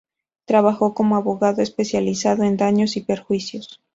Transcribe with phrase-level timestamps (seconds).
[0.45, 3.79] Trabajó como abogado, especializado en Daños y Perjuicios.